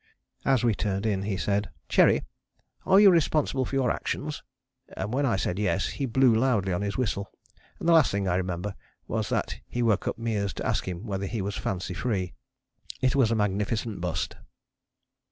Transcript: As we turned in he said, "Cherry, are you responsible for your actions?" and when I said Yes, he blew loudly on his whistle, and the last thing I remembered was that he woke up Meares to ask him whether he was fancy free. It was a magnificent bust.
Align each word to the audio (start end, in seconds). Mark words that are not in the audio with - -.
As 0.45 0.63
we 0.63 0.73
turned 0.73 1.05
in 1.05 1.21
he 1.21 1.37
said, 1.37 1.69
"Cherry, 1.87 2.23
are 2.87 2.99
you 2.99 3.11
responsible 3.11 3.65
for 3.65 3.75
your 3.75 3.91
actions?" 3.91 4.41
and 4.97 5.13
when 5.13 5.27
I 5.27 5.35
said 5.35 5.59
Yes, 5.59 5.89
he 5.89 6.07
blew 6.07 6.33
loudly 6.33 6.73
on 6.73 6.81
his 6.81 6.97
whistle, 6.97 7.29
and 7.79 7.87
the 7.87 7.93
last 7.93 8.09
thing 8.11 8.27
I 8.27 8.37
remembered 8.37 8.73
was 9.07 9.29
that 9.29 9.59
he 9.67 9.83
woke 9.83 10.07
up 10.07 10.17
Meares 10.17 10.55
to 10.55 10.65
ask 10.65 10.87
him 10.87 11.05
whether 11.05 11.27
he 11.27 11.43
was 11.43 11.55
fancy 11.55 11.93
free. 11.93 12.33
It 12.99 13.15
was 13.15 13.29
a 13.29 13.35
magnificent 13.35 14.01
bust. 14.01 14.37